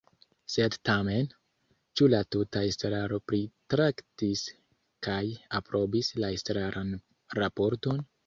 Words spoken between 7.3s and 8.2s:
raporton?